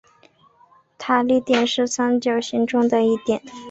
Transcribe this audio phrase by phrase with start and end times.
[0.97, 3.39] 塔里点是三角形中的一点。